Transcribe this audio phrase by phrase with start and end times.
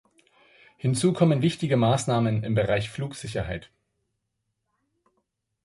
[0.77, 3.69] Hinzu kommen wichtige Maßnahmen im Bereich Flugsicherheit.